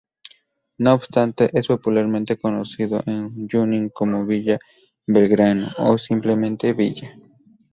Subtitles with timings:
[0.79, 4.57] No obstante, es popularmente conocido en Junín como ""Villa
[5.05, 7.15] Belgrano"", o simplemente ""Villa"".